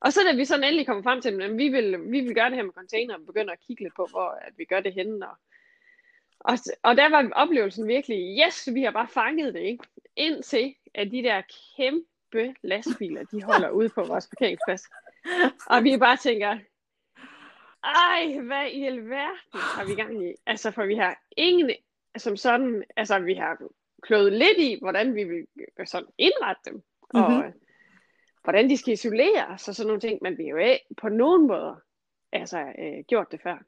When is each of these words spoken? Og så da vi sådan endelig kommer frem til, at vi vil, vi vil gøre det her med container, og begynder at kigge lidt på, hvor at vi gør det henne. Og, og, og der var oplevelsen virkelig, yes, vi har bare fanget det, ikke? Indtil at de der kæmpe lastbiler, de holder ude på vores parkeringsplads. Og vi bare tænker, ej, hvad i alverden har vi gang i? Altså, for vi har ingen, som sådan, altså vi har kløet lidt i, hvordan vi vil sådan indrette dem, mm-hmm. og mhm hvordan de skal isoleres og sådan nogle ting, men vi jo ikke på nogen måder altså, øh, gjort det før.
Og 0.00 0.12
så 0.12 0.20
da 0.26 0.36
vi 0.36 0.44
sådan 0.44 0.64
endelig 0.64 0.86
kommer 0.86 1.02
frem 1.02 1.20
til, 1.20 1.42
at 1.42 1.58
vi 1.58 1.68
vil, 1.68 2.10
vi 2.10 2.20
vil 2.20 2.34
gøre 2.34 2.48
det 2.48 2.56
her 2.56 2.62
med 2.62 2.72
container, 2.72 3.14
og 3.14 3.26
begynder 3.26 3.52
at 3.52 3.60
kigge 3.60 3.82
lidt 3.82 3.94
på, 3.96 4.06
hvor 4.10 4.28
at 4.28 4.52
vi 4.56 4.64
gør 4.64 4.80
det 4.80 4.94
henne. 4.94 5.28
Og, 5.28 5.36
og, 6.40 6.58
og 6.82 6.96
der 6.96 7.10
var 7.10 7.30
oplevelsen 7.32 7.88
virkelig, 7.88 8.38
yes, 8.46 8.68
vi 8.74 8.82
har 8.82 8.90
bare 8.90 9.08
fanget 9.08 9.54
det, 9.54 9.60
ikke? 9.60 9.84
Indtil 10.16 10.74
at 10.94 11.10
de 11.10 11.22
der 11.22 11.42
kæmpe 11.76 12.54
lastbiler, 12.62 13.24
de 13.24 13.42
holder 13.42 13.70
ude 13.78 13.88
på 13.88 14.04
vores 14.04 14.28
parkeringsplads. 14.28 14.82
Og 15.66 15.84
vi 15.84 15.96
bare 15.96 16.16
tænker, 16.16 16.58
ej, 17.84 18.38
hvad 18.42 18.66
i 18.70 18.84
alverden 18.84 19.60
har 19.60 19.84
vi 19.84 19.94
gang 19.94 20.28
i? 20.30 20.34
Altså, 20.46 20.70
for 20.70 20.86
vi 20.86 20.94
har 20.94 21.22
ingen, 21.36 21.70
som 22.16 22.36
sådan, 22.36 22.84
altså 22.96 23.18
vi 23.18 23.34
har 23.34 23.58
kløet 24.02 24.32
lidt 24.32 24.58
i, 24.58 24.78
hvordan 24.80 25.14
vi 25.14 25.24
vil 25.24 25.46
sådan 25.84 26.08
indrette 26.18 26.62
dem, 26.64 26.74
mm-hmm. 26.74 27.24
og 27.24 27.32
mhm 27.32 27.52
hvordan 28.42 28.70
de 28.70 28.76
skal 28.76 28.92
isoleres 28.92 29.68
og 29.68 29.74
sådan 29.74 29.86
nogle 29.86 30.00
ting, 30.00 30.18
men 30.22 30.38
vi 30.38 30.48
jo 30.48 30.56
ikke 30.56 30.84
på 31.00 31.08
nogen 31.08 31.46
måder 31.46 31.76
altså, 32.32 32.58
øh, 32.58 33.04
gjort 33.08 33.32
det 33.32 33.40
før. 33.42 33.58